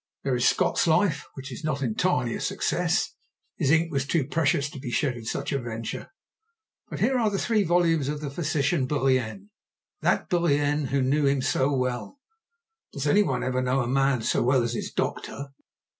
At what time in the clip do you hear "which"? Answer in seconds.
1.35-1.51